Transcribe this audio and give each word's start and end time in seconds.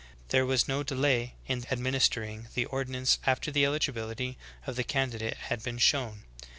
There 0.29 0.47
was 0.47 0.67
no 0.67 0.81
delay 0.81 1.35
in 1.45 1.63
administering 1.69 2.47
the 2.55 2.65
ordinance 2.65 3.19
after 3.27 3.51
the 3.51 3.65
eligibility 3.65 4.35
of 4.65 4.75
the 4.75 4.83
candidate 4.83 5.37
had 5.51 5.61
been 5.61 5.77
shown. 5.77 6.23